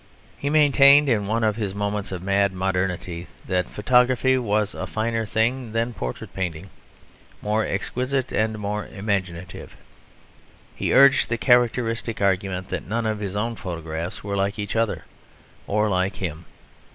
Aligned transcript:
He 0.35 0.49
maintained 0.49 1.07
(in 1.07 1.27
one 1.27 1.43
of 1.43 1.57
his 1.57 1.75
moments 1.75 2.11
of 2.11 2.23
mad 2.23 2.53
modernity) 2.53 3.27
that 3.45 3.67
photography 3.67 4.35
was 4.35 4.73
a 4.73 4.87
finer 4.87 5.27
thing 5.27 5.73
than 5.73 5.93
portrait 5.93 6.33
painting, 6.33 6.71
more 7.39 7.63
exquisite 7.63 8.31
and 8.31 8.57
more 8.57 8.87
imaginative; 8.87 9.75
he 10.75 10.91
urged 10.91 11.29
the 11.29 11.37
characteristic 11.37 12.19
argument 12.19 12.69
that 12.69 12.87
none 12.89 13.05
of 13.05 13.19
his 13.19 13.35
own 13.35 13.55
photographs 13.55 14.23
were 14.23 14.35
like 14.35 14.57
each 14.57 14.75
other 14.75 15.05
or 15.67 15.87
like 15.87 16.15
him. 16.15 16.45